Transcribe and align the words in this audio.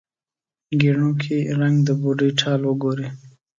ګېڼو 0.79 1.09
کې 1.21 1.37
رنګ، 1.59 1.75
د 1.87 1.89
بوډۍ 2.01 2.29
ټال 2.39 2.61
وګورې 2.65 3.07